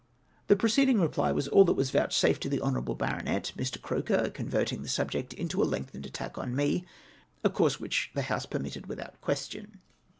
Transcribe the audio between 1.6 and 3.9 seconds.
that was vouchsafed to the honourable baronet, Mr.